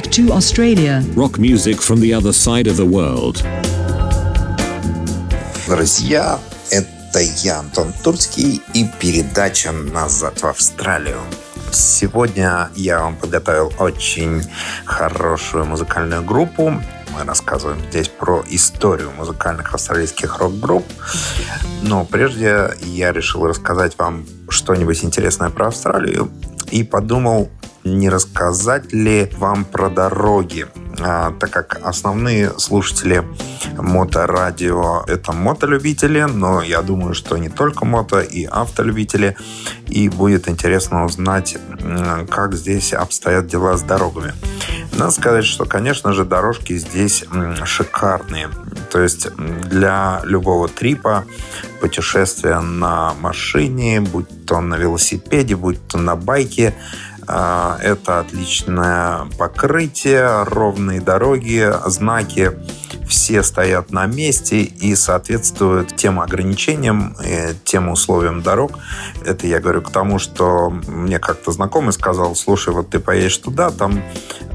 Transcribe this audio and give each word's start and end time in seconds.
back 0.00 0.10
to 0.10 0.32
Australia. 0.32 1.02
Rock 1.14 1.38
music 1.38 1.76
from 1.80 2.00
the 2.00 2.14
other 2.14 2.32
side 2.32 2.66
of 2.66 2.76
the 2.76 2.86
world. 2.86 3.44
Друзья, 5.66 6.38
это 6.70 7.20
я, 7.20 7.58
Антон 7.58 7.92
Турский, 8.02 8.62
и 8.74 8.86
передача 8.98 9.72
«Назад 9.72 10.40
в 10.40 10.46
Австралию». 10.46 11.20
Сегодня 11.72 12.70
я 12.74 13.00
вам 13.00 13.16
подготовил 13.16 13.72
очень 13.78 14.42
хорошую 14.84 15.66
музыкальную 15.66 16.22
группу. 16.22 16.70
Мы 16.70 17.24
рассказываем 17.24 17.80
здесь 17.90 18.08
про 18.08 18.42
историю 18.48 19.10
музыкальных 19.16 19.74
австралийских 19.74 20.38
рок-групп. 20.38 20.84
Но 21.82 22.04
прежде 22.04 22.70
я 22.82 23.12
решил 23.12 23.46
рассказать 23.46 23.98
вам 23.98 24.24
что-нибудь 24.48 25.04
интересное 25.04 25.50
про 25.50 25.68
Австралию 25.68 26.30
и 26.70 26.84
подумал, 26.84 27.50
не 27.84 28.10
рассказать 28.10 28.92
ли 28.92 29.30
вам 29.38 29.64
про 29.64 29.88
дороги, 29.88 30.66
а, 30.98 31.32
так 31.38 31.50
как 31.50 31.80
основные 31.82 32.58
слушатели 32.58 33.24
моторадио— 33.76 35.04
это 35.06 35.32
мотолюбители, 35.32 36.22
но 36.22 36.62
я 36.62 36.82
думаю, 36.82 37.14
что 37.14 37.36
не 37.38 37.48
только 37.48 37.84
мото, 37.84 38.20
и 38.20 38.44
автолюбители, 38.44 39.36
и 39.86 40.08
будет 40.08 40.48
интересно 40.48 41.04
узнать, 41.04 41.56
как 42.28 42.54
здесь 42.54 42.92
обстоят 42.92 43.46
дела 43.46 43.76
с 43.76 43.82
дорогами. 43.82 44.34
Надо 44.92 45.12
сказать, 45.12 45.44
что, 45.44 45.64
конечно 45.64 46.12
же, 46.12 46.24
дорожки 46.24 46.76
здесь 46.76 47.24
шикарные. 47.64 48.50
То 48.90 49.00
есть 49.00 49.34
для 49.34 50.20
любого 50.24 50.68
трипа, 50.68 51.24
путешествия 51.80 52.60
на 52.60 53.14
машине, 53.20 54.00
будь 54.00 54.44
то 54.44 54.60
на 54.60 54.74
велосипеде, 54.74 55.56
будь 55.56 55.78
то 55.88 55.96
на 55.96 56.16
байке, 56.16 56.74
это 57.82 58.20
отличное 58.20 59.26
покрытие, 59.38 60.44
ровные 60.44 61.00
дороги, 61.00 61.72
знаки 61.86 62.52
все 63.10 63.42
стоят 63.42 63.90
на 63.90 64.06
месте 64.06 64.62
и 64.62 64.94
соответствуют 64.94 65.96
тем 65.96 66.20
ограничениям, 66.20 67.16
тем 67.64 67.90
условиям 67.90 68.40
дорог. 68.40 68.78
Это 69.24 69.46
я 69.46 69.60
говорю 69.60 69.82
к 69.82 69.90
тому, 69.90 70.18
что 70.18 70.70
мне 70.70 71.18
как-то 71.18 71.50
знакомый 71.52 71.92
сказал, 71.92 72.34
слушай, 72.36 72.72
вот 72.72 72.88
ты 72.90 73.00
поедешь 73.00 73.36
туда, 73.36 73.70
там 73.70 74.02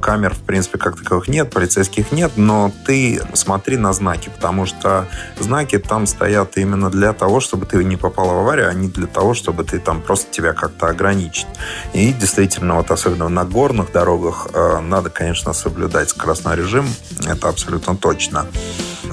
камер, 0.02 0.36
в 0.36 0.40
принципе, 0.40 0.78
как 0.78 0.98
таковых 0.98 1.28
нет, 1.28 1.50
полицейских 1.50 2.12
нет, 2.12 2.34
но 2.36 2.72
ты 2.86 3.22
смотри 3.34 3.76
на 3.76 3.92
знаки, 3.92 4.30
потому 4.30 4.66
что 4.66 5.08
знаки 5.40 5.78
там 5.78 6.06
стоят 6.08 6.58
именно 6.58 6.90
для 6.90 7.12
того, 7.12 7.40
чтобы 7.40 7.66
ты 7.66 7.84
не 7.84 7.98
попал 7.98 8.28
в 8.28 8.40
аварию, 8.40 8.70
а 8.70 8.74
не 8.74 8.88
для 8.88 9.08
того, 9.08 9.34
чтобы 9.34 9.64
ты 9.64 9.80
там 9.80 10.02
просто 10.02 10.32
тебя 10.32 10.54
как-то 10.54 10.88
ограничить. 10.88 11.48
И 11.94 12.14
действительно, 12.14 12.76
вот 12.76 12.92
особенно 12.92 13.30
на 13.30 13.46
горных 13.46 13.92
дорогах 13.92 14.48
э, 14.54 14.80
надо, 14.80 15.10
конечно, 15.10 15.54
соблюдать 15.54 16.10
скоростной 16.10 16.56
режим, 16.56 16.86
это 17.28 17.50
абсолютно 17.50 17.98
точно. 17.98 18.45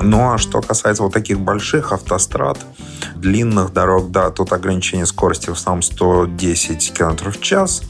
Ну 0.01 0.33
а 0.33 0.39
что 0.39 0.61
касается 0.61 1.03
вот 1.03 1.13
таких 1.13 1.41
больших 1.41 1.93
автострад, 1.93 2.59
длинных 3.15 3.73
дорог, 3.73 4.11
да, 4.11 4.31
тут 4.31 4.53
ограничение 4.53 5.07
скорости 5.07 5.51
в 5.51 5.53
основном 5.53 5.83
110 5.83 6.93
км 6.93 7.31
в 7.31 7.41
час. 7.41 7.83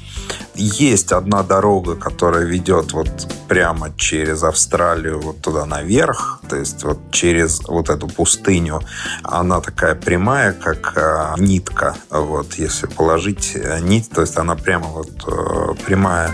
Есть 0.54 1.12
одна 1.12 1.42
дорога, 1.42 1.96
которая 1.96 2.44
ведет 2.44 2.92
вот 2.92 3.08
прямо 3.48 3.90
через 3.96 4.42
Австралию 4.42 5.20
вот 5.20 5.40
туда 5.40 5.66
наверх, 5.66 6.40
то 6.48 6.56
есть 6.56 6.84
вот 6.84 6.98
через 7.10 7.60
вот 7.66 7.90
эту 7.90 8.06
пустыню. 8.08 8.80
Она 9.22 9.60
такая 9.60 9.94
прямая, 9.94 10.52
как 10.52 10.92
э, 10.96 11.34
нитка. 11.38 11.94
Вот 12.10 12.54
если 12.54 12.86
положить 12.86 13.52
э, 13.54 13.80
нить, 13.80 14.10
то 14.10 14.20
есть 14.20 14.36
она 14.36 14.54
прямо 14.54 14.86
вот 14.86 15.10
э, 15.26 15.74
прямая 15.84 16.30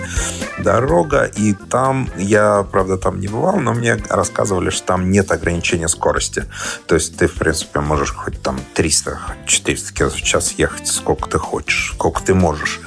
дорога. 0.59 1.25
И 1.25 1.55
там 1.55 2.09
я, 2.17 2.67
правда, 2.71 2.99
там 2.99 3.21
не 3.21 3.29
бывал, 3.29 3.57
но 3.59 3.73
мне 3.73 3.97
рассказывали, 4.09 4.71
что 4.71 4.87
там 4.87 5.11
нет 5.11 5.31
ограничения 5.31 5.89
скорости. 5.89 6.45
То 6.87 6.95
есть 6.95 7.17
ты, 7.17 7.29
в 7.29 7.35
принципе, 7.35 7.81
можешь 7.81 8.13
хоть 8.13 8.41
там 8.43 8.61
300-400 8.75 9.93
км 9.95 10.11
в 10.11 10.23
час 10.23 10.55
ехать 10.59 10.89
сколько 10.89 11.29
ты 11.29 11.39
хочешь, 11.39 11.93
сколько 11.95 12.23
ты 12.23 12.35
можешь. 12.35 12.81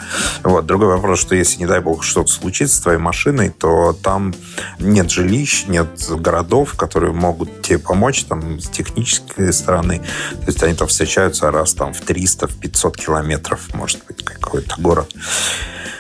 Вот. 0.44 0.66
Другой 0.66 0.88
вопрос, 0.88 1.20
что 1.21 1.35
если, 1.35 1.59
не 1.59 1.65
дай 1.65 1.79
бог, 1.79 2.03
что-то 2.03 2.31
случится 2.31 2.75
с 2.75 2.79
твоей 2.81 2.99
машиной, 2.99 3.49
то 3.49 3.93
там 3.93 4.33
нет 4.79 5.09
жилищ, 5.09 5.65
нет 5.67 5.87
городов, 6.09 6.73
которые 6.75 7.13
могут 7.13 7.61
тебе 7.61 7.79
помочь 7.79 8.25
там 8.25 8.59
с 8.59 8.67
технической 8.67 9.53
стороны. 9.53 9.99
То 9.99 10.47
есть 10.47 10.63
они 10.63 10.73
там 10.73 10.87
встречаются 10.87 11.51
раз 11.51 11.73
там 11.73 11.93
в 11.93 12.01
300, 12.01 12.47
в 12.47 12.59
500 12.59 12.97
километров, 12.97 13.73
может 13.73 14.03
быть, 14.07 14.23
какой-то 14.23 14.75
город. 14.79 15.13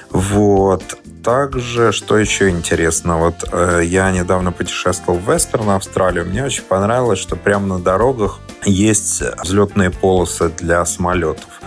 Вот. 0.09 0.83
Также, 1.23 1.91
что 1.91 2.17
еще 2.17 2.49
интересно, 2.49 3.19
вот 3.19 3.47
э, 3.51 3.81
я 3.85 4.11
недавно 4.11 4.51
путешествовал 4.51 5.19
в 5.19 5.31
Вестерн, 5.31 5.69
Австралию. 5.69 6.25
Мне 6.25 6.43
очень 6.43 6.63
понравилось, 6.63 7.19
что 7.19 7.35
прямо 7.35 7.67
на 7.67 7.79
дорогах 7.79 8.39
есть 8.65 9.21
взлетные 9.43 9.89
полосы 9.89 10.49
для 10.49 10.85
самолетов. 10.85 11.61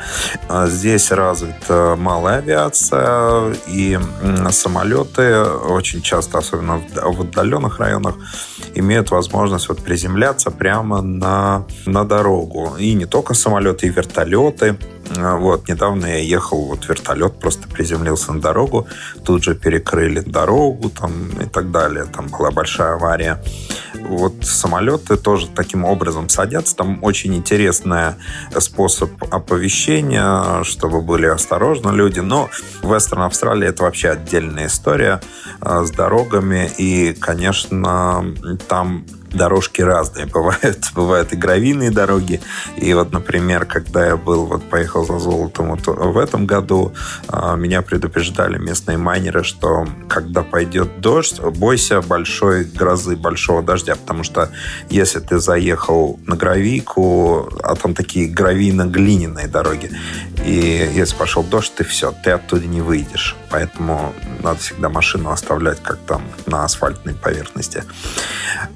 А 0.49 0.67
здесь 0.67 1.11
развита 1.11 1.97
малая 1.99 2.39
авиация, 2.39 3.55
и 3.67 3.99
самолеты 4.51 5.43
очень 5.43 6.03
часто, 6.03 6.39
особенно 6.39 6.83
в 6.95 7.21
отдаленных 7.21 7.79
районах, 7.79 8.15
имеют 8.75 9.11
возможность 9.11 9.69
вот 9.69 9.83
приземляться 9.83 10.51
прямо 10.51 11.03
на, 11.03 11.67
на 11.87 12.05
дорогу. 12.05 12.77
И 12.79 12.95
не 12.95 13.07
только 13.07 13.35
самолеты, 13.35 13.87
и 13.87 13.91
вертолеты. 13.91 14.77
А, 15.17 15.37
вот, 15.37 15.69
недавно 15.69 16.07
я 16.07 16.19
ехал, 16.19 16.67
вот 16.67 16.89
вертолет 16.89 17.39
просто 17.39 17.69
приземлился 17.69 18.33
на 18.33 18.41
дорогу, 18.41 18.87
тут 19.25 19.45
же 19.45 19.55
перекрыли 19.55 20.21
дорогу 20.21 20.91
там 20.91 21.29
и 21.41 21.47
так 21.47 21.71
далее. 21.71 22.05
Там 22.05 22.29
была 22.29 22.51
большая 22.51 22.95
авария. 22.95 23.43
Вот 24.09 24.35
самолеты 24.43 25.17
тоже 25.17 25.49
таким 25.49 25.85
образом 25.85 26.29
садятся. 26.29 26.77
Там 26.77 27.03
очень 27.03 27.35
интересный 27.35 28.15
способ 28.59 29.11
оповещения, 29.33 30.63
чтобы 30.65 31.01
были 31.01 31.27
осторожны 31.27 31.91
люди. 31.91 32.21
Но 32.21 32.51
Вестерн 32.83 33.23
Австралии 33.23 33.69
это 33.69 33.85
вообще 33.85 34.11
отдельная 34.11 34.67
история 34.67 35.21
а, 35.61 35.85
с 35.85 35.91
дорогами. 35.91 36.71
И, 36.79 37.15
конечно, 37.15 38.25
там 38.69 39.07
дорожки 39.35 39.83
разные 39.83 40.27
бывают. 40.35 40.91
Бывают 40.95 41.33
и 41.33 41.37
гравийные 41.37 41.91
дороги. 41.91 42.41
И 42.77 42.93
вот, 42.95 43.13
например, 43.13 43.67
когда 43.67 44.07
я 44.07 44.17
был, 44.17 44.47
вот 44.47 44.63
поехал 44.71 45.05
за 45.05 45.19
золотом 45.19 45.71
вот 45.71 45.87
в 45.87 46.19
этом 46.19 46.47
году, 46.47 46.93
а, 47.29 47.57
меня 47.57 47.83
предупреждали 47.83 48.59
местные 48.59 48.99
майнеры, 48.99 49.45
что 49.45 49.87
когда 50.09 50.43
пойдет 50.43 51.01
дождь, 51.01 51.41
бойся 51.41 52.01
большой 52.01 52.65
грозы, 52.65 53.17
большого 53.17 53.63
дождя, 53.63 53.97
потому 53.97 54.23
что 54.23 54.51
если 54.91 55.21
ты 55.21 55.39
заехал 55.39 56.19
на 56.27 56.37
гравийку, 56.37 57.49
а 57.63 57.75
там 57.75 57.95
такие 57.95 58.29
гравийно-глиняные 58.29 59.49
дороги, 59.49 59.91
и 60.45 60.91
если 60.95 61.17
пошел 61.17 61.43
дождь, 61.43 61.73
ты 61.75 61.85
все, 61.85 62.13
ты 62.23 62.31
оттуда 62.31 62.67
не 62.67 62.81
выйдешь. 62.81 63.37
Поэтому 63.51 64.13
надо 64.43 64.59
всегда 64.59 64.89
машину 64.89 65.31
оставлять 65.31 65.81
как 65.83 65.99
там 65.99 66.23
на 66.47 66.65
асфальтной 66.65 67.15
поверхности. 67.15 67.85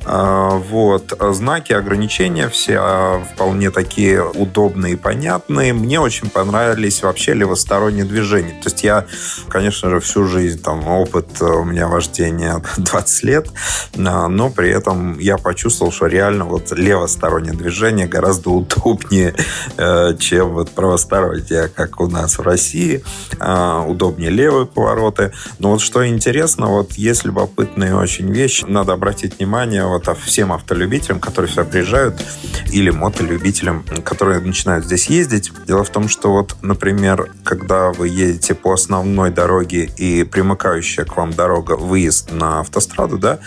А, 0.04 0.50
вот. 0.50 1.12
Знаки 1.20 1.72
ограничения 1.72 2.48
все 2.48 2.78
а, 2.80 3.24
вполне 3.34 3.70
такие 3.70 4.24
удобные 4.24 4.94
и 4.94 4.96
понятные. 4.96 5.72
Мне 5.72 6.00
очень 6.00 6.30
понравились 6.30 7.02
вообще 7.02 7.34
левосторонние 7.34 8.04
движения. 8.04 8.54
То 8.62 8.70
есть 8.70 8.84
я, 8.84 9.04
конечно 9.48 9.90
же, 9.90 10.00
всю 10.00 10.26
жизнь, 10.26 10.62
там, 10.62 10.86
опыт 10.88 11.42
у 11.42 11.64
меня 11.64 11.88
вождения 11.88 12.62
20 12.76 13.22
лет, 13.24 13.48
а, 13.96 14.28
но 14.28 14.48
при 14.48 14.70
этом 14.70 15.18
я 15.18 15.36
почувствовал, 15.36 15.92
что 15.92 16.06
реально 16.06 16.44
вот 16.44 16.70
левостороннее 16.72 17.52
движение 17.52 18.06
гораздо 18.06 18.50
удобнее, 18.50 19.34
э, 19.76 20.16
чем 20.18 20.50
вот 20.50 20.70
правостороннее, 20.70 21.57
как 21.66 22.00
у 22.00 22.06
нас 22.06 22.38
в 22.38 22.42
России. 22.42 23.02
Удобнее 23.41 24.30
левые 24.30 24.66
повороты. 24.66 25.32
Но 25.58 25.70
вот 25.70 25.80
что 25.80 26.06
интересно, 26.06 26.66
вот 26.66 26.93
есть 26.93 27.25
любопытные 27.25 27.96
очень 27.96 28.31
вещи. 28.31 28.64
Надо 28.69 28.93
обратить 28.93 29.38
внимание 29.38 29.84
вот 29.84 30.08
всем 30.25 30.52
автолюбителям, 30.52 31.19
которые 31.19 31.50
сюда 31.50 31.64
приезжают, 31.64 32.22
или 32.70 32.90
мотолюбителям, 32.90 33.84
которые 34.05 34.40
начинают 34.40 34.84
здесь 34.84 35.06
ездить. 35.06 35.50
Дело 35.66 35.82
в 35.82 35.90
том, 35.90 36.08
что 36.08 36.31
вот, 36.31 36.55
например, 36.62 37.32
когда 37.43 37.90
вы 37.90 38.08
едете 38.08 38.55
по 38.55 38.75
основной 38.75 39.31
дороге 39.31 39.90
и 39.96 40.22
примыкающая 40.22 41.05
к 41.05 41.16
вам 41.16 41.32
дорога, 41.32 41.72
выезд 41.72 42.31
на 42.31 42.60
автостраду, 42.60 43.19
да, 43.19 43.38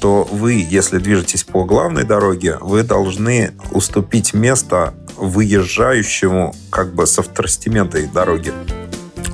то 0.00 0.22
вы, 0.30 0.64
если 0.70 0.98
движетесь 0.98 1.42
по 1.42 1.64
главной 1.64 2.04
дороге, 2.04 2.56
вы 2.60 2.84
должны 2.84 3.52
уступить 3.72 4.32
место 4.32 4.94
выезжающему 5.18 6.54
как 6.70 6.94
бы 6.94 7.06
со 7.06 7.22
второстепенной 7.22 8.06
дороги 8.06 8.52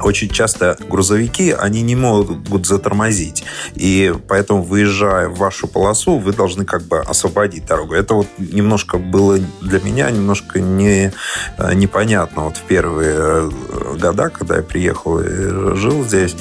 очень 0.05 0.29
часто 0.29 0.77
грузовики, 0.89 1.51
они 1.51 1.83
не 1.83 1.97
могут 1.97 2.67
затормозить. 2.67 3.45
И 3.75 4.15
поэтому, 4.29 4.63
выезжая 4.63 5.29
в 5.29 5.39
вашу 5.39 5.67
полосу, 5.67 6.19
вы 6.19 6.33
должны 6.33 6.65
как 6.65 6.83
бы 6.83 7.01
освободить 7.01 7.67
дорогу. 7.67 7.95
Это 7.95 8.15
вот 8.15 8.27
немножко 8.39 8.99
было 8.99 9.39
для 9.63 9.81
меня 9.81 10.11
немножко 10.11 10.61
не, 10.61 11.13
э, 11.59 11.75
непонятно 11.75 12.45
вот 12.45 12.57
в 12.57 12.63
первые 12.63 13.17
э, 13.17 13.51
года, 13.99 14.29
когда 14.29 14.57
я 14.57 14.63
приехал 14.63 15.21
и 15.21 15.75
жил 15.77 16.05
здесь 16.05 16.37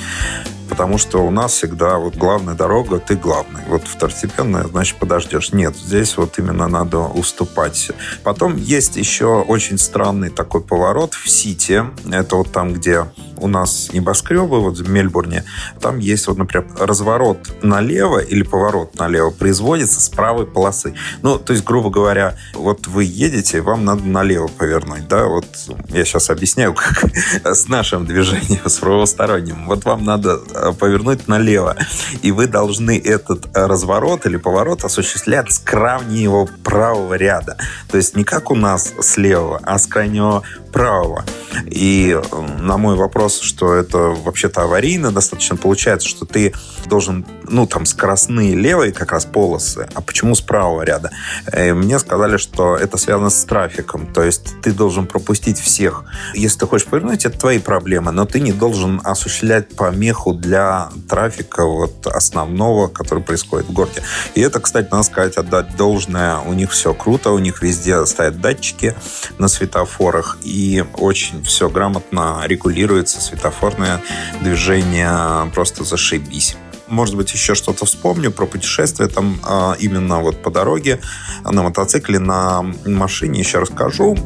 потому 0.73 0.97
что 0.97 1.19
у 1.19 1.29
нас 1.29 1.53
всегда 1.53 1.99
вот 1.99 2.15
главная 2.15 2.55
дорога, 2.55 2.97
ты 2.97 3.15
главный. 3.15 3.61
Вот 3.67 3.83
второстепенная, 3.83 4.63
значит, 4.63 4.97
подождешь. 4.97 5.53
Нет, 5.53 5.75
здесь 5.75 6.17
вот 6.17 6.39
именно 6.39 6.67
надо 6.67 6.97
уступать. 6.97 7.91
Потом 8.23 8.57
есть 8.57 8.97
еще 8.97 9.43
очень 9.43 9.77
странный 9.77 10.31
такой 10.31 10.61
поворот 10.61 11.13
в 11.13 11.29
Сити. 11.29 11.83
Это 12.11 12.37
вот 12.37 12.51
там, 12.51 12.73
где 12.73 13.05
у 13.43 13.47
нас 13.47 13.89
небоскребы, 13.91 14.61
вот 14.61 14.77
в 14.77 14.89
Мельбурне, 14.89 15.43
там 15.81 15.99
есть 15.99 16.27
вот, 16.27 16.37
например, 16.37 16.65
разворот 16.79 17.39
налево 17.61 18.19
или 18.19 18.43
поворот 18.43 18.97
налево 18.97 19.31
производится 19.31 19.99
с 19.99 20.07
правой 20.07 20.45
полосы. 20.45 20.95
Ну, 21.21 21.37
то 21.37 21.51
есть, 21.51 21.65
грубо 21.65 21.89
говоря, 21.89 22.37
вот 22.53 22.87
вы 22.87 23.03
едете, 23.03 23.61
вам 23.61 23.83
надо 23.83 24.05
налево 24.05 24.47
повернуть, 24.47 25.07
да, 25.09 25.25
вот 25.25 25.45
я 25.89 26.05
сейчас 26.05 26.29
объясняю, 26.29 26.73
как 26.73 27.03
с 27.43 27.67
нашим 27.67 28.05
движением, 28.05 28.61
с 28.65 28.77
правосторонним. 28.77 29.65
Вот 29.67 29.83
вам 29.83 30.05
надо 30.05 30.39
э, 30.53 30.71
повернуть 30.79 31.27
налево, 31.27 31.75
и 32.21 32.31
вы 32.31 32.47
должны 32.47 32.97
этот 32.97 33.47
разворот 33.53 34.25
или 34.25 34.37
поворот 34.37 34.85
осуществлять 34.85 35.51
с 35.51 35.59
крайнего 35.59 36.47
правого 36.63 37.15
ряда. 37.15 37.57
То 37.89 37.97
есть 37.97 38.15
не 38.15 38.23
как 38.23 38.51
у 38.51 38.55
нас 38.55 38.93
слева, 39.01 39.59
а 39.63 39.77
с 39.77 39.85
крайнего 39.85 40.43
правого. 40.71 41.23
И 41.67 42.19
на 42.59 42.77
мой 42.77 42.95
вопрос, 42.95 43.32
что 43.41 43.73
это 43.73 43.97
вообще-то 43.97 44.63
аварийно 44.63 45.11
достаточно, 45.11 45.55
получается, 45.55 46.07
что 46.07 46.25
ты 46.25 46.53
должен, 46.85 47.25
ну, 47.47 47.67
там, 47.67 47.85
скоростные 47.85 48.55
левые 48.55 48.91
как 48.91 49.11
раз 49.11 49.25
полосы, 49.25 49.87
а 49.93 50.01
почему 50.01 50.35
с 50.35 50.41
правого 50.41 50.81
ряда? 50.81 51.11
И 51.47 51.57
э, 51.57 51.73
мне 51.73 51.99
сказали, 51.99 52.37
что 52.37 52.75
это 52.75 52.97
связано 52.97 53.29
с 53.29 53.43
трафиком, 53.45 54.07
то 54.07 54.23
есть 54.23 54.61
ты 54.61 54.71
должен 54.71 55.05
пропустить 55.05 55.59
всех. 55.59 56.05
Если 56.33 56.59
ты 56.59 56.67
хочешь 56.67 56.87
повернуть, 56.87 57.25
это 57.25 57.37
твои 57.37 57.59
проблемы, 57.59 58.11
но 58.11 58.25
ты 58.25 58.39
не 58.39 58.51
должен 58.51 58.99
осуществлять 59.03 59.75
помеху 59.75 60.33
для 60.33 60.89
трафика 61.07 61.65
вот 61.65 62.07
основного, 62.07 62.87
который 62.87 63.23
происходит 63.23 63.67
в 63.67 63.73
городе. 63.73 64.01
И 64.35 64.41
это, 64.41 64.59
кстати, 64.59 64.89
надо 64.91 65.03
сказать, 65.03 65.37
отдать 65.37 65.75
должное. 65.75 66.37
У 66.39 66.53
них 66.53 66.71
все 66.71 66.93
круто, 66.93 67.31
у 67.31 67.39
них 67.39 67.61
везде 67.61 68.05
стоят 68.05 68.41
датчики 68.41 68.95
на 69.37 69.47
светофорах, 69.47 70.37
и 70.43 70.63
и 70.63 70.83
очень 70.97 71.43
все 71.43 71.69
грамотно 71.69 72.41
регулируется, 72.45 73.19
светофорное 73.19 74.01
движение 74.41 75.51
просто 75.53 75.83
зашибись 75.83 76.55
может 76.87 77.15
быть, 77.15 77.31
еще 77.33 77.55
что-то 77.55 77.85
вспомню 77.85 78.31
про 78.31 78.45
путешествия 78.45 79.07
там 79.07 79.39
а, 79.43 79.75
именно 79.79 80.19
вот 80.19 80.41
по 80.41 80.51
дороге 80.51 80.99
на 81.43 81.63
мотоцикле, 81.63 82.19
на 82.19 82.61
машине 82.85 83.39
еще 83.39 83.59
расскажу. 83.59 84.17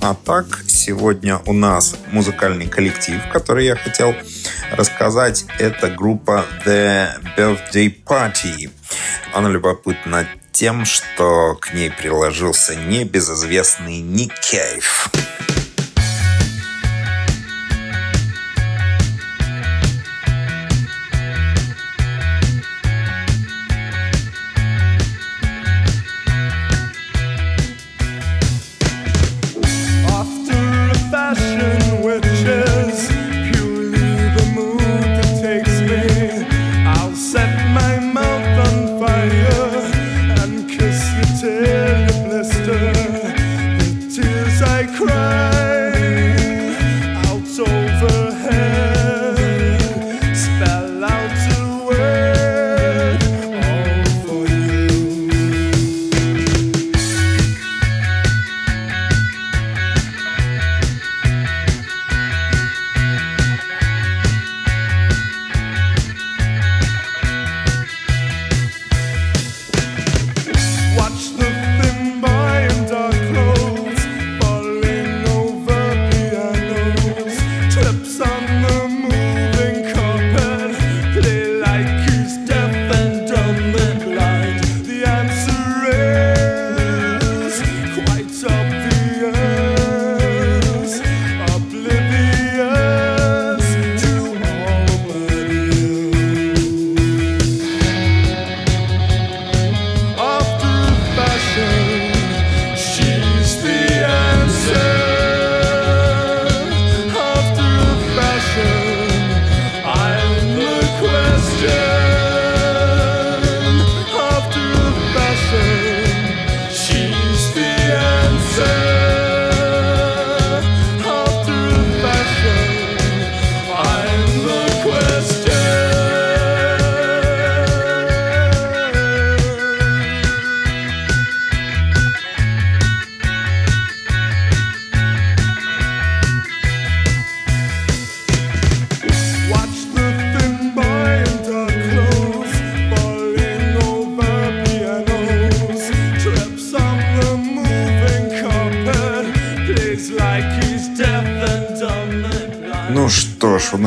А 0.00 0.14
так, 0.14 0.62
сегодня 0.66 1.40
у 1.46 1.52
нас 1.52 1.96
музыкальный 2.12 2.68
коллектив, 2.68 3.20
который 3.32 3.66
я 3.66 3.74
хотел 3.74 4.14
рассказать. 4.70 5.44
Это 5.58 5.90
группа 5.90 6.44
The 6.64 7.10
Birthday 7.36 7.92
Party. 8.04 8.70
Она 9.34 9.48
любопытна 9.48 10.28
тем, 10.52 10.84
что 10.84 11.56
к 11.60 11.74
ней 11.74 11.90
приложился 11.90 12.76
небезызвестный 12.76 13.98
Ник 14.00 14.34
Кейв. 14.40 15.10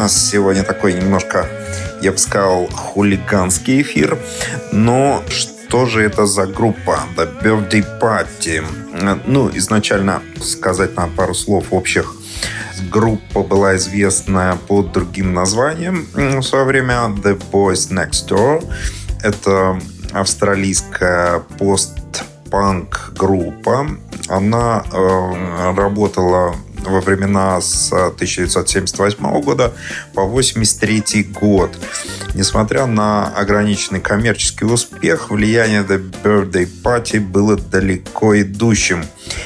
Нас 0.01 0.29
сегодня 0.31 0.63
такой 0.63 0.93
немножко, 0.93 1.45
я 2.01 2.11
бы 2.11 2.17
сказал, 2.17 2.67
хулиганский 2.73 3.83
эфир. 3.83 4.17
Но 4.71 5.23
что 5.29 5.85
же 5.85 6.01
это 6.01 6.25
за 6.25 6.47
группа 6.47 7.01
The 7.15 7.29
Birthday 7.43 7.85
Party? 7.99 8.65
Ну, 9.27 9.51
изначально 9.53 10.23
сказать 10.41 10.95
на 10.95 11.07
пару 11.07 11.35
слов 11.35 11.65
общих. 11.69 12.15
Группа 12.91 13.43
была 13.43 13.75
известна 13.75 14.57
под 14.67 14.91
другим 14.91 15.35
названием 15.35 16.07
в 16.15 16.41
свое 16.41 16.65
время 16.65 16.95
The 17.23 17.39
Boys 17.51 17.91
Next 17.91 18.27
Door. 18.27 18.67
Это 19.21 19.79
австралийская 20.13 21.41
постпанк 21.59 23.13
группа. 23.15 23.87
Она 24.29 24.83
э, 24.91 25.73
работала 25.75 26.55
во 26.83 27.01
времена 27.01 27.59
с 27.61 27.91
1978 27.91 29.41
года 29.41 29.73
по 30.13 30.23
1983 30.23 31.23
год. 31.23 31.77
Несмотря 32.33 32.85
на 32.85 33.27
ограниченный 33.27 33.99
коммерческий 33.99 34.65
успех, 34.65 35.29
влияние 35.29 35.81
The 35.81 36.01
Birthday 36.23 36.67
Party 36.83 37.19
было 37.19 37.57
далеко 37.57 38.39
идущим, 38.41 39.05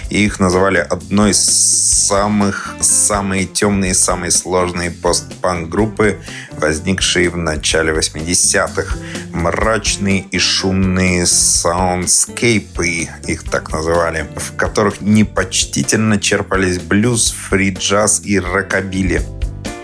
и 0.09 0.23
их 0.23 0.39
называли 0.39 0.77
одной 0.77 1.31
из 1.31 1.43
самых 1.43 2.75
самые 2.81 3.45
темные 3.45 3.93
самые 3.93 4.31
сложные 4.31 4.91
постпанк 4.91 5.69
группы, 5.69 6.19
возникшие 6.59 7.29
в 7.29 7.37
начале 7.37 7.93
80-х. 7.93 8.97
Мрачные 9.31 10.21
и 10.31 10.39
шумные 10.39 11.25
soundscape 11.25 12.78
ы, 12.78 13.09
их 13.27 13.43
так 13.43 13.71
называли, 13.71 14.27
в 14.35 14.55
которых 14.55 15.01
непочтительно 15.01 16.19
черпались 16.19 16.79
блюз, 16.79 17.31
фри-джаз 17.49 18.21
и 18.23 18.39
рокабилли. 18.39 19.21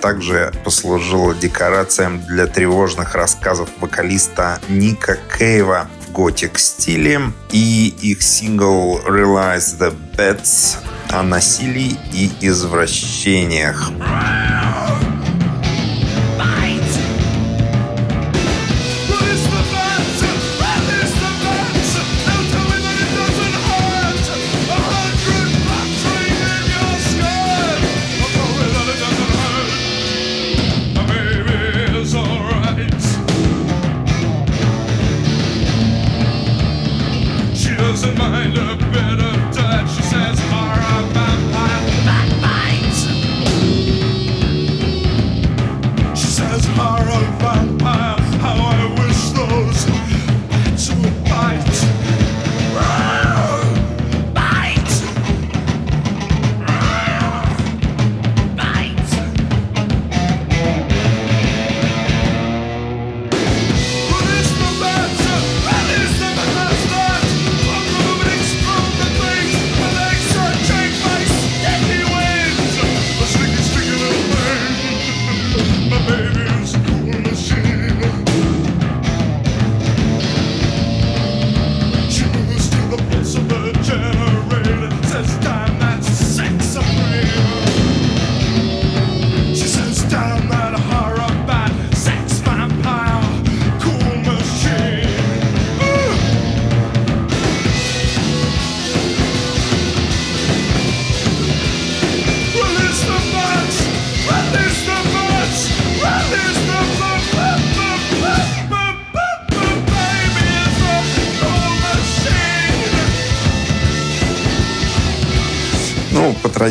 также 0.02 0.52
послужила 0.64 1.36
декорациям 1.36 2.26
для 2.26 2.48
тревожных 2.48 3.14
рассказов 3.14 3.70
вокалиста 3.80 4.60
Ника 4.68 5.18
Кейва 5.38 5.88
в 6.08 6.12
готик 6.12 6.58
стиле 6.58 7.22
и 7.52 7.94
их 8.02 8.24
сингл 8.24 9.00
Realize 9.08 9.78
the 9.80 9.96
Bets 10.18 10.78
о 11.12 11.24
насилии 11.24 11.98
и 12.14 12.32
извращениях. 12.42 13.92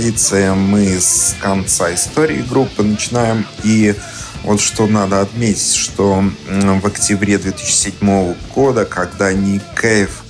Традиции 0.00 0.48
мы 0.54 0.98
с 0.98 1.36
конца 1.42 1.92
истории 1.92 2.40
группы 2.40 2.82
начинаем. 2.82 3.44
И 3.64 3.94
вот 4.44 4.58
что 4.58 4.86
надо 4.86 5.20
отметить, 5.20 5.74
что 5.74 6.24
в 6.48 6.86
октябре 6.86 7.36
2007 7.36 8.34
года, 8.54 8.86
когда 8.86 9.30
Ник 9.34 9.62
Кейв 9.78 10.22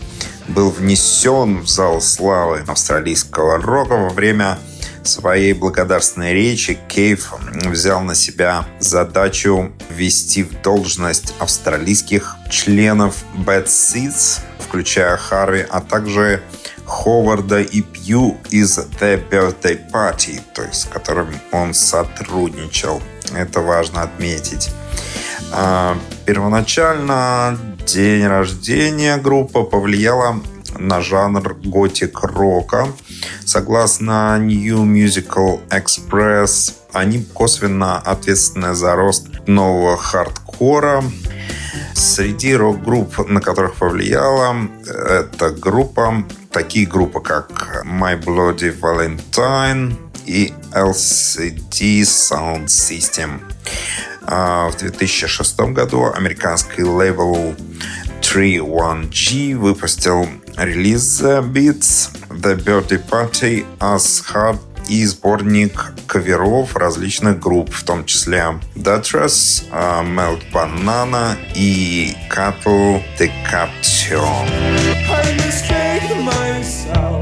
был 0.49 0.71
внесен 0.71 1.61
в 1.61 1.69
зал 1.69 2.01
славы 2.01 2.65
австралийского 2.67 3.59
рока 3.59 3.93
во 3.93 4.09
время 4.09 4.59
своей 5.05 5.53
благодарственной 5.53 6.35
речи 6.35 6.77
Кейв 6.89 7.33
взял 7.65 8.01
на 8.01 8.17
себя 8.17 8.67
задачу 8.81 9.71
ввести 9.89 10.43
в 10.43 10.63
должность 10.63 11.33
австралийских 11.39 12.35
членов 12.51 13.23
Bad 13.37 13.67
Seeds, 13.67 14.41
включая 14.59 15.17
Харви, 15.17 15.65
а 15.71 15.81
также 15.81 16.43
Ховарда 16.91 17.61
и 17.61 17.83
Пью 17.83 18.37
из 18.51 18.79
The 18.79 19.23
Birthday 19.31 19.81
Party, 19.91 20.41
то 20.55 20.63
есть 20.65 20.83
с 20.83 20.85
которым 20.85 21.29
он 21.53 21.73
сотрудничал. 21.73 23.01
Это 23.35 23.61
важно 23.61 24.03
отметить. 24.03 24.71
А, 25.53 25.97
первоначально 26.27 27.57
день 27.87 28.27
рождения 28.27 29.17
группы 29.19 29.63
повлияла 29.63 30.41
на 30.79 31.01
жанр 31.01 31.55
готик-рока. 31.65 32.89
Согласно 33.47 34.37
New 34.39 34.85
Musical 34.85 35.61
Express, 35.69 36.75
они 36.93 37.23
косвенно 37.23 37.99
ответственны 37.99 38.75
за 38.75 38.97
рост 38.97 39.29
нового 39.47 39.97
хардкора. 39.97 41.05
Среди 41.95 42.57
рок-групп, 42.57 43.29
на 43.29 43.41
которых 43.41 43.75
повлияла 43.75 44.57
эта 44.85 45.51
группа, 45.51 46.25
такие 46.53 46.87
группы, 46.87 47.21
как 47.21 47.85
My 47.85 48.21
Bloody 48.21 48.79
Valentine 48.79 49.97
и 50.27 50.53
LCD 50.73 52.03
Sound 52.03 52.67
System. 52.67 53.41
А, 54.23 54.69
в 54.71 54.77
2006 54.79 55.61
году 55.73 56.13
американский 56.13 56.83
лейбл 56.83 57.55
31G 58.21 59.57
выпустил 59.57 60.29
релиз 60.57 61.23
Beats 61.23 62.11
The 62.31 62.57
Birthday 62.57 63.03
Party 63.09 63.65
as 63.81 64.23
Hard 64.33 64.59
и 64.91 65.07
сборник 65.07 65.93
каверов 66.07 66.77
различных 66.77 67.39
групп, 67.39 67.73
в 67.73 67.85
том 67.85 68.05
числе 68.05 68.59
Datress, 68.75 69.63
uh, 69.73 70.05
Melt 70.05 70.43
Banana 70.53 71.37
и 71.55 72.17
Cattle 72.29 73.01
Decapitation. 73.17 74.27
Ну, 76.95 77.20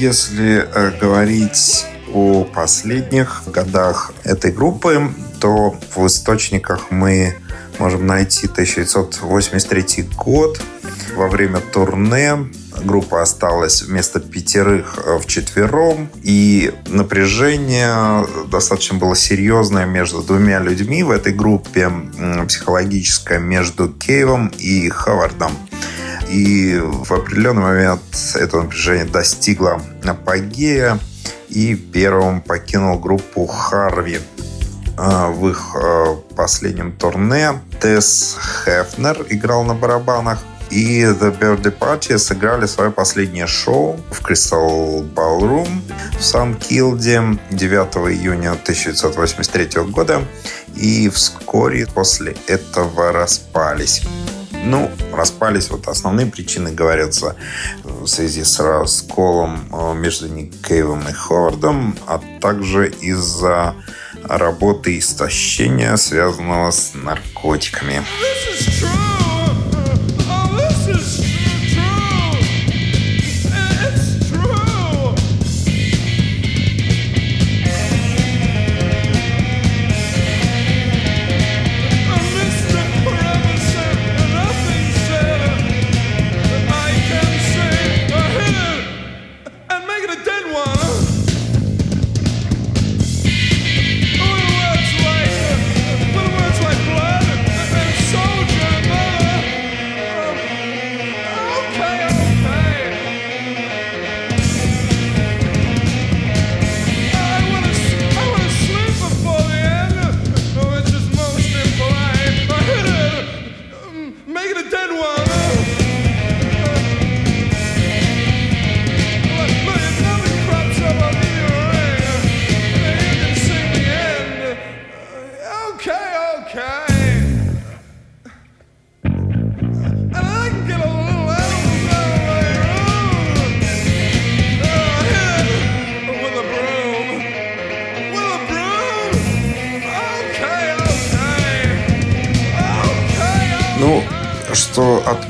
если 0.00 0.66
э, 0.66 0.92
говорить 0.98 1.84
о 2.14 2.44
последних 2.44 3.42
годах 3.46 4.12
этой 4.24 4.50
группы, 4.50 5.12
то 5.40 5.76
в 5.94 6.06
источниках 6.06 6.90
мы 6.90 7.36
можем 7.78 8.06
найти 8.06 8.46
1983 8.46 10.08
год. 10.16 10.60
Во 11.16 11.28
время 11.28 11.60
турне 11.60 12.50
группа 12.82 13.20
осталась 13.20 13.82
вместо 13.82 14.20
пятерых 14.20 15.00
э, 15.04 15.18
в 15.18 15.26
четвером, 15.26 16.08
и 16.22 16.72
напряжение 16.86 18.26
достаточно 18.50 18.96
было 18.96 19.14
серьезное 19.14 19.84
между 19.84 20.22
двумя 20.22 20.60
людьми 20.60 21.02
в 21.02 21.10
этой 21.10 21.34
группе, 21.34 21.92
психологическое 22.48 23.38
между 23.38 23.90
Кейвом 23.90 24.50
и 24.56 24.88
Ховардом. 24.88 25.52
И 26.30 26.78
в 26.80 27.12
определенный 27.12 27.62
момент 27.62 28.02
это 28.36 28.62
напряжение 28.62 29.04
достигло 29.04 29.82
апогея, 30.04 30.98
и 31.48 31.74
первым 31.74 32.40
покинул 32.40 32.98
группу 32.98 33.46
Харви. 33.46 34.20
А, 34.96 35.28
в 35.28 35.48
их 35.48 35.74
а, 35.74 36.16
последнем 36.36 36.92
турне 36.92 37.60
Тесс 37.80 38.36
Хефнер 38.64 39.26
играл 39.28 39.64
на 39.64 39.74
барабанах, 39.74 40.38
и 40.70 41.02
The 41.02 41.36
Birthday 41.36 41.76
Party 41.76 42.16
сыграли 42.16 42.66
свое 42.66 42.92
последнее 42.92 43.48
шоу 43.48 43.98
в 44.10 44.22
Crystal 44.22 45.02
Ballroom 45.12 45.82
в 46.16 46.22
Сан-Килде 46.22 47.38
9 47.50 48.12
июня 48.14 48.52
1983 48.52 49.82
года 49.84 50.22
и 50.76 51.08
вскоре 51.08 51.86
после 51.86 52.36
этого 52.46 53.10
распались. 53.10 54.02
Ну, 54.64 54.90
распались. 55.12 55.70
Вот 55.70 55.88
основные 55.88 56.26
причины 56.26 56.72
говорятся 56.72 57.36
в 57.84 58.06
связи 58.06 58.44
с 58.44 58.60
расколом 58.60 59.68
э, 59.72 59.94
между 59.94 60.28
Ник 60.28 60.54
Кейвом 60.66 61.08
и 61.08 61.12
Ховардом, 61.12 61.96
а 62.06 62.20
также 62.40 62.88
из-за 62.88 63.74
работы 64.24 64.98
истощения, 64.98 65.96
связанного 65.96 66.70
с 66.70 66.92
наркотиками. 66.94 68.02
This 68.20 68.68
is 68.68 68.74
что 68.74 69.09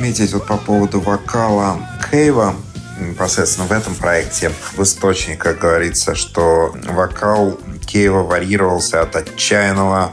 отметить 0.00 0.32
вот 0.32 0.46
по 0.46 0.56
поводу 0.56 0.98
вокала 0.98 1.78
Кейва 2.10 2.56
непосредственно 2.98 3.66
в 3.66 3.72
этом 3.72 3.94
проекте 3.94 4.50
в 4.74 4.82
источниках 4.82 5.58
говорится, 5.58 6.14
что 6.14 6.74
вокал 6.88 7.60
Кейва 7.86 8.22
варьировался 8.22 9.02
от 9.02 9.14
отчаянного 9.16 10.12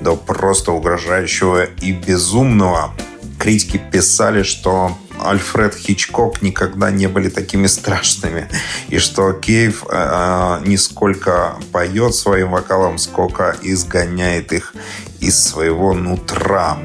до 0.00 0.16
просто 0.16 0.72
угрожающего 0.72 1.66
и 1.66 1.92
безумного. 1.92 2.92
Критики 3.38 3.80
писали, 3.92 4.42
что 4.42 4.98
Альфред 5.24 5.76
Хичкок 5.76 6.42
никогда 6.42 6.90
не 6.90 7.06
были 7.06 7.28
такими 7.28 7.68
страшными. 7.68 8.48
И 8.88 8.98
что 8.98 9.32
Кейв 9.34 9.84
э, 9.88 9.94
э 9.94 10.66
не 10.66 10.76
сколько 10.76 11.54
поет 11.70 12.12
своим 12.16 12.50
вокалом, 12.50 12.98
сколько 12.98 13.56
изгоняет 13.62 14.52
их 14.52 14.74
из 15.20 15.40
своего 15.40 15.94
нутра. 15.94 16.78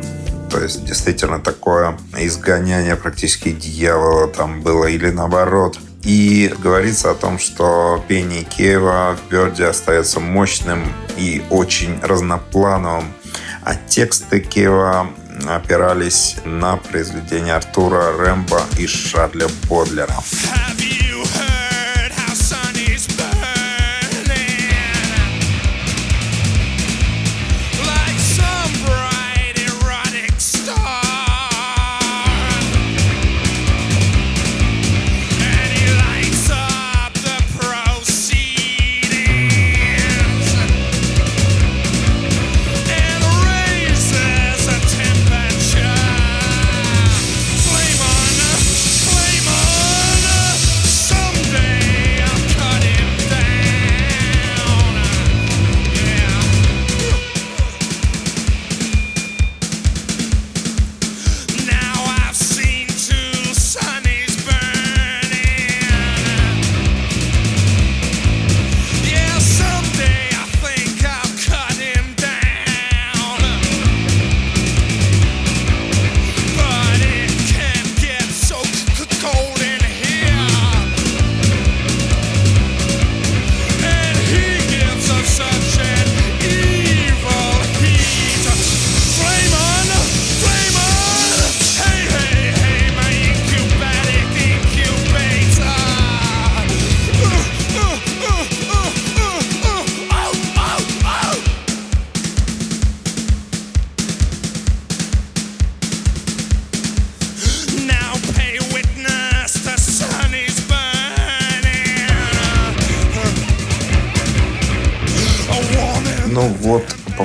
То 0.54 0.62
есть 0.62 0.86
действительно 0.86 1.40
такое 1.40 1.98
изгоняние 2.16 2.96
практически 2.96 3.52
дьявола 3.52 4.28
там 4.28 4.62
было 4.62 4.86
или 4.86 5.10
наоборот. 5.10 5.80
И 6.04 6.54
говорится 6.60 7.10
о 7.10 7.16
том, 7.16 7.40
что 7.40 8.06
пение 8.08 8.44
Киева 8.44 9.18
в 9.18 9.32
Берде 9.32 9.66
остается 9.66 10.20
мощным 10.20 10.94
и 11.18 11.42
очень 11.50 12.00
разноплановым. 12.04 13.12
А 13.64 13.74
тексты 13.74 14.42
Киева 14.42 15.08
опирались 15.48 16.36
на 16.46 16.78
произведения 16.78 17.56
Артура 17.56 18.16
Рэмбо 18.16 18.62
и 18.78 18.86
Шарля 18.86 19.48
Бодлера. 19.68 20.16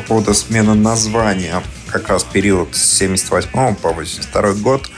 Поводу 0.07 0.35
смены 0.35 0.74
названия. 0.74 1.62
Как 1.88 2.09
раз 2.09 2.24
период 2.24 2.74
с 2.74 2.98
78 2.98 3.76
по 3.76 3.92
82 3.92 4.52
год. 4.54 4.88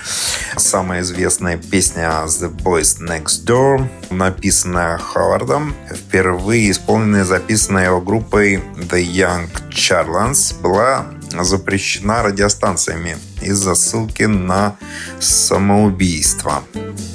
Самая 0.57 1.03
известная 1.03 1.57
песня 1.57 2.25
The 2.27 2.51
Boys 2.51 3.01
Next 3.01 3.45
Door, 3.47 3.89
написанная 4.11 4.99
Ховардом, 4.99 5.75
впервые 5.95 6.71
исполненная 6.71 7.23
и 7.23 7.25
записанная 7.25 7.87
его 7.87 8.01
группой 8.01 8.57
The 8.77 9.05
Young 9.05 9.49
Charlans, 9.71 10.61
была 10.61 11.07
запрещена 11.39 12.23
радиостанциями 12.23 13.17
из-за 13.41 13.75
ссылки 13.75 14.25
на 14.25 14.77
самоубийство. 15.21 16.63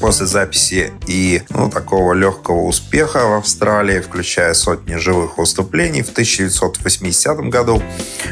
После 0.02 0.26
записи 0.26 0.92
и 1.08 1.42
ну, 1.50 1.70
такого 1.70 2.14
легкого 2.14 2.62
успеха 2.62 3.28
в 3.28 3.34
Австралии, 3.34 4.00
включая 4.00 4.54
сотни 4.54 4.96
живых 4.96 5.38
выступлений, 5.38 6.02
в 6.02 6.10
1980 6.10 7.38
году 7.50 7.82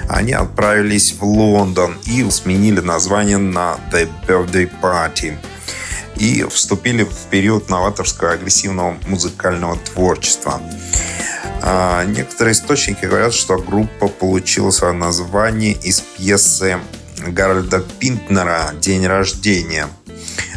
они 0.09 0.33
отправились 0.33 1.13
в 1.13 1.23
Лондон 1.23 1.97
и 2.05 2.29
сменили 2.29 2.79
название 2.79 3.37
на 3.37 3.77
The 3.91 4.09
Birthday 4.27 4.69
Party 4.81 5.37
и 6.17 6.45
вступили 6.49 7.03
в 7.03 7.29
период 7.29 7.69
новаторского 7.69 8.31
агрессивного 8.31 8.97
музыкального 9.07 9.77
творчества. 9.77 10.61
А 11.65 12.03
некоторые 12.03 12.51
источники 12.51 13.05
говорят, 13.05 13.33
что 13.33 13.57
группа 13.57 14.09
получила 14.09 14.69
свое 14.69 14.93
название 14.93 15.71
из 15.71 16.01
пьесы 16.01 16.77
Гарольда 17.25 17.79
Пинтнера 17.99 18.73
«День 18.81 19.07
рождения». 19.07 19.87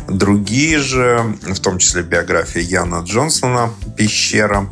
Другие 0.09 0.79
же, 0.79 1.37
в 1.43 1.59
том 1.59 1.79
числе 1.79 2.03
биография 2.03 2.63
Яна 2.63 3.03
Джонсона 3.05 3.73
«Пещера», 3.97 4.69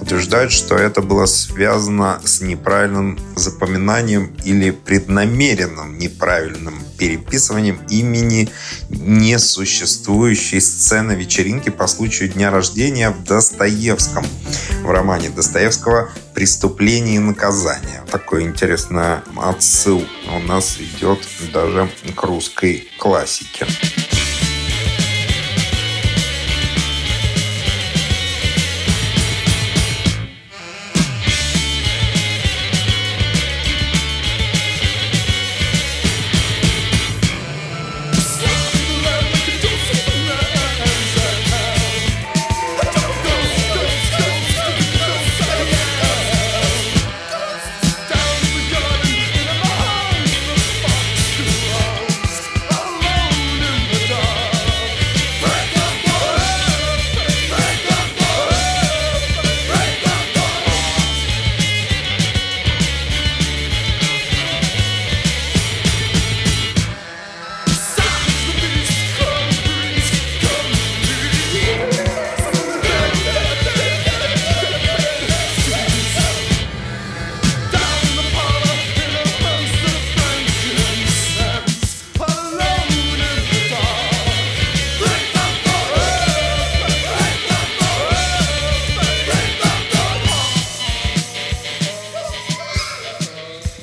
утверждают, 0.00 0.52
что 0.52 0.76
это 0.76 1.02
было 1.02 1.26
связано 1.26 2.20
с 2.24 2.40
неправильным 2.40 3.18
запоминанием 3.34 4.36
или 4.44 4.70
преднамеренным 4.70 5.98
неправильным 5.98 6.74
переписыванием 6.98 7.80
имени 7.90 8.48
несуществующей 8.88 10.60
сцены 10.60 11.12
вечеринки 11.12 11.70
по 11.70 11.88
случаю 11.88 12.28
дня 12.28 12.50
рождения 12.50 13.10
в 13.10 13.24
Достоевском. 13.24 14.24
В 14.82 14.90
романе 14.90 15.30
Достоевского 15.30 16.10
«Преступление 16.34 17.16
и 17.16 17.18
наказание». 17.18 18.04
Такой 18.10 18.44
интересный 18.44 19.16
отсыл 19.36 20.04
у 20.32 20.38
нас 20.40 20.78
идет 20.78 21.18
даже 21.52 21.90
к 22.14 22.22
русской 22.22 22.88
классике. 22.98 23.66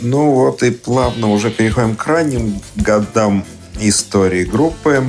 Ну 0.04 0.32
вот 0.32 0.64
и 0.64 0.72
плавно 0.72 1.32
уже 1.32 1.50
переходим 1.50 1.96
к 1.96 2.06
ранним 2.08 2.62
годам 2.76 3.46
истории 3.80 4.44
группы. 4.44 5.02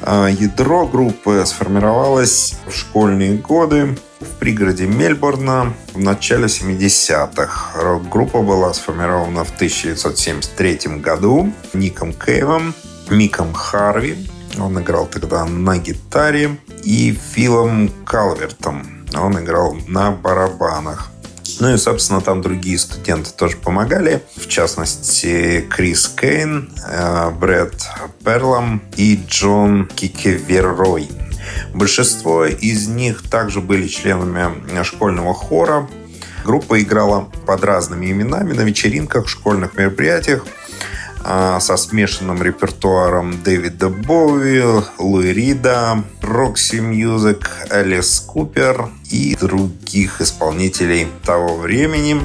А, 0.00 0.28
ядро 0.28 0.86
группы 0.86 1.44
сформировалось 1.46 2.54
в 2.66 2.74
школьные 2.74 3.36
годы 3.36 3.98
в 4.20 4.38
пригороде 4.38 4.86
Мельбурна 4.86 5.74
в 5.92 5.98
начале 5.98 6.46
70-х. 6.46 7.78
Рок-группа 7.82 8.40
была 8.40 8.72
сформирована 8.72 9.44
в 9.44 9.50
1973 9.50 11.00
году 11.00 11.52
Ником 11.74 12.14
Кейвом, 12.14 12.74
Миком 13.10 13.52
Харви, 13.52 14.26
он 14.58 14.80
играл 14.80 15.06
тогда 15.06 15.44
на 15.44 15.76
гитаре, 15.76 16.56
и 16.82 17.12
Филом 17.12 17.90
Калвертом, 18.06 19.06
он 19.14 19.38
играл 19.38 19.76
на 19.86 20.12
барабанах. 20.12 21.13
Ну 21.60 21.72
и, 21.72 21.76
собственно, 21.76 22.20
там 22.20 22.42
другие 22.42 22.78
студенты 22.78 23.30
тоже 23.30 23.56
помогали. 23.56 24.22
В 24.36 24.48
частности, 24.48 25.64
Крис 25.70 26.08
Кейн, 26.08 26.70
э, 26.86 27.30
Брэд 27.30 27.74
Перлом 28.24 28.82
и 28.96 29.20
Джон 29.28 29.86
Кикеверой. 29.86 31.08
Большинство 31.72 32.44
из 32.44 32.88
них 32.88 33.22
также 33.28 33.60
были 33.60 33.86
членами 33.86 34.82
школьного 34.82 35.34
хора. 35.34 35.88
Группа 36.44 36.80
играла 36.82 37.28
под 37.46 37.64
разными 37.64 38.10
именами 38.10 38.52
на 38.52 38.62
вечеринках, 38.62 39.28
школьных 39.28 39.74
мероприятиях 39.74 40.44
со 41.24 41.76
смешанным 41.76 42.42
репертуаром 42.42 43.42
Дэвида 43.42 43.88
Боуи, 43.88 44.62
Луи 44.98 45.32
Рида, 45.32 46.04
Roxy 46.20 46.76
Music, 46.76 47.50
Элис 47.70 48.20
Купер 48.20 48.90
и 49.10 49.34
других 49.34 50.20
исполнителей 50.20 51.06
того 51.24 51.56
времени. 51.56 52.20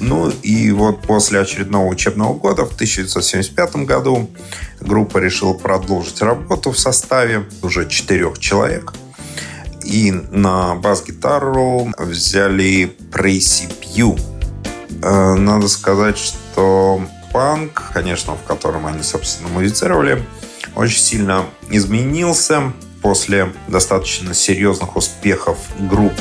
Ну 0.00 0.30
и 0.42 0.70
вот 0.70 1.02
после 1.02 1.40
очередного 1.40 1.86
учебного 1.86 2.34
года 2.34 2.64
в 2.66 2.74
1975 2.74 3.76
году 3.76 4.28
группа 4.80 5.18
решила 5.18 5.54
продолжить 5.54 6.20
работу 6.20 6.72
в 6.72 6.78
составе 6.78 7.44
уже 7.62 7.88
четырех 7.88 8.38
человек. 8.38 8.92
И 9.82 10.12
на 10.12 10.74
бас-гитару 10.76 11.92
взяли 11.98 12.96
Прейси 13.12 13.68
Пью. 13.80 14.16
Э, 15.02 15.34
надо 15.34 15.68
сказать, 15.68 16.18
что 16.18 17.02
панк, 17.34 17.90
конечно, 17.92 18.36
в 18.36 18.44
котором 18.44 18.86
они, 18.86 19.02
собственно, 19.02 19.48
музицировали, 19.48 20.24
очень 20.76 21.00
сильно 21.00 21.44
изменился 21.68 22.72
после 23.02 23.52
достаточно 23.66 24.32
серьезных 24.34 24.94
успехов 24.94 25.58
групп, 25.80 26.12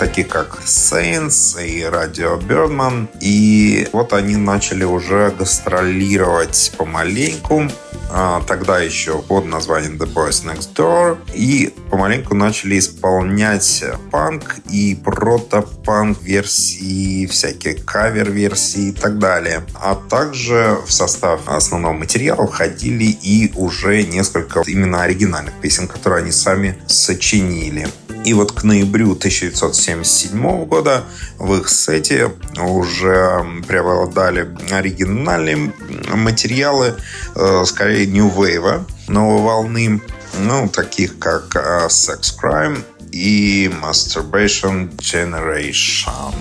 таких 0.00 0.28
как 0.28 0.60
Saints 0.64 1.62
и 1.62 1.82
Radio 1.82 2.40
Birdman. 2.40 3.08
И 3.20 3.86
вот 3.92 4.14
они 4.14 4.36
начали 4.36 4.84
уже 4.84 5.30
гастролировать 5.38 6.72
помаленьку. 6.78 7.68
А, 8.12 8.42
тогда 8.46 8.80
еще 8.80 9.22
под 9.22 9.44
названием 9.44 9.96
The 9.96 10.12
Boys 10.12 10.44
Next 10.44 10.74
Door. 10.74 11.18
И 11.34 11.72
помаленьку 11.90 12.34
начали 12.34 12.78
исполнять 12.78 13.84
панк 14.10 14.56
и 14.70 14.94
протопанк 14.94 16.22
версии, 16.22 17.26
всякие 17.26 17.74
кавер-версии 17.74 18.88
и 18.88 18.92
так 18.92 19.18
далее. 19.18 19.62
А 19.74 19.94
также 19.94 20.78
в 20.86 20.90
состав 20.90 21.42
основного 21.46 21.92
материала 21.92 22.46
входили 22.46 23.04
и 23.04 23.52
уже 23.54 24.02
несколько 24.04 24.62
именно 24.66 25.02
оригинальных 25.02 25.54
песен, 25.60 25.86
которые 25.86 26.22
они 26.22 26.32
сами 26.32 26.80
сочинили. 26.86 27.86
И 28.24 28.34
вот 28.34 28.52
к 28.52 28.64
ноябрю 28.64 29.12
1977 29.12 30.64
года 30.66 31.04
в 31.38 31.54
их 31.54 31.68
сете 31.68 32.32
уже 32.58 33.44
преобладали 33.66 34.48
оригинальные 34.70 35.72
материалы, 36.14 36.96
э, 37.34 37.64
скорее 37.64 38.06
New 38.06 38.28
Wave, 38.28 38.82
новой 39.08 39.42
волны, 39.42 40.00
ну, 40.38 40.68
таких 40.68 41.18
как 41.18 41.54
uh, 41.56 41.88
Sex 41.88 42.34
Crime 42.40 42.82
и 43.10 43.70
Masturbation 43.82 44.94
Generation. 44.96 46.34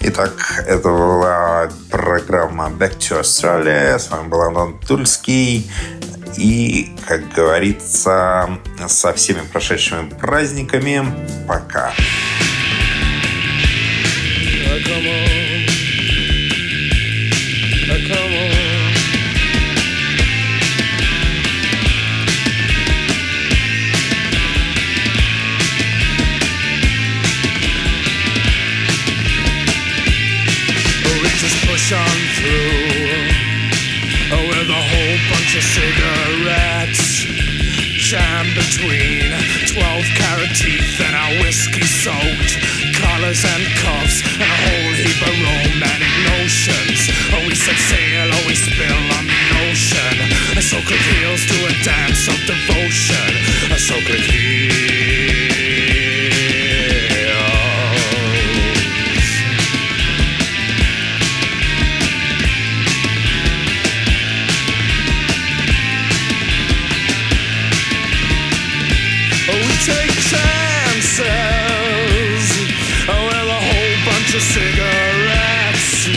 Итак, 0.00 0.64
это 0.66 0.88
была 0.88 1.68
программа 1.90 2.68
Back 2.68 2.98
to 2.98 3.20
Australia. 3.20 3.98
С 3.98 4.10
вами 4.10 4.28
был 4.28 4.40
Антон 4.42 4.78
Тульский. 4.86 5.70
И, 6.36 6.90
как 7.06 7.32
говорится, 7.32 8.58
со 8.88 9.12
всеми 9.12 9.40
прошедшими 9.52 10.08
праздниками 10.08 11.04
пока. 11.46 11.92
Come 14.84 15.06
on. 15.06 15.41
Of 74.34 74.40
cigarettes. 74.40 76.08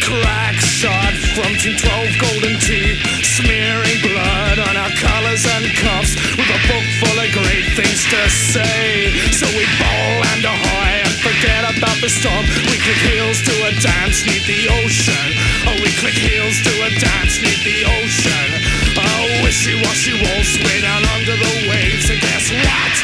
Crack 0.00 0.56
shot 0.56 1.12
from 1.36 1.52
Team 1.60 1.76
12 1.76 2.16
golden 2.16 2.56
teeth, 2.56 2.96
smearing 3.20 4.00
blood 4.00 4.56
on 4.64 4.80
our 4.80 4.88
collars 4.96 5.44
and 5.44 5.68
cuffs 5.76 6.16
with 6.40 6.48
a 6.48 6.60
book 6.72 6.86
full 7.04 7.18
of 7.20 7.28
great 7.36 7.68
things 7.76 8.00
to 8.08 8.20
say. 8.32 9.12
So 9.36 9.44
we 9.52 9.68
bowl 9.76 10.16
and 10.32 10.40
ahoy 10.40 11.04
and 11.04 11.16
forget 11.20 11.68
about 11.68 12.00
the 12.00 12.08
storm. 12.08 12.48
We 12.64 12.80
click 12.80 13.00
heels 13.12 13.44
to 13.44 13.54
a 13.68 13.72
dance 13.76 14.24
neath 14.24 14.46
the 14.48 14.64
ocean. 14.80 15.28
Oh, 15.68 15.76
we 15.84 15.92
click 16.00 16.16
heels 16.16 16.56
to 16.64 16.72
a 16.80 16.90
dance 16.96 17.44
the 17.44 17.84
ocean. 17.84 18.48
Oh, 18.96 19.44
wishy-washy 19.44 20.16
walls 20.16 20.56
way 20.64 20.80
down 20.80 21.04
under 21.12 21.36
the 21.36 21.68
waves. 21.68 22.08
And 22.08 22.20
guess 22.24 22.48
what? 22.56 22.94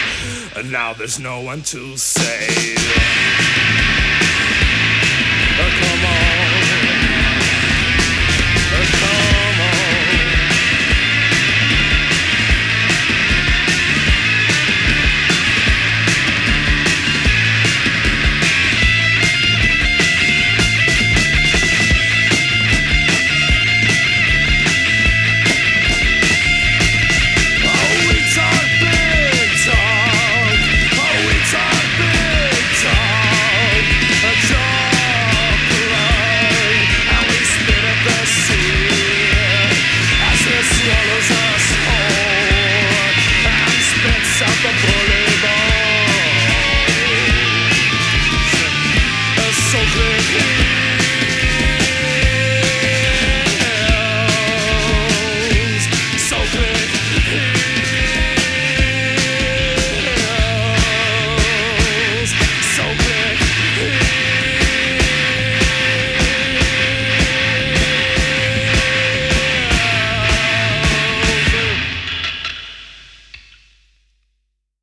And 0.57 0.73
now 0.73 0.95
there's 0.95 1.21
no 1.21 1.43
one 1.43 1.61
to 1.77 1.97
save. 1.99 2.77